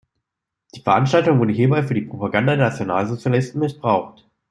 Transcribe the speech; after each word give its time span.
Die 0.73 0.79
Veranstaltung 0.81 1.37
wurde 1.37 1.53
hierbei 1.53 1.83
für 1.83 1.93
die 1.93 2.01
Propaganda 2.01 2.55
der 2.55 2.65
Nationalsozialisten 2.69 3.59
missbraucht. 3.59 4.25